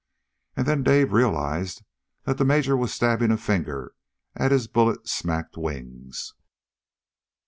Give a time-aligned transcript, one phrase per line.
[0.55, 1.83] And then Dave realized
[2.23, 3.93] that the Major was stabbing a finger
[4.35, 6.33] at his bullet smacked wings.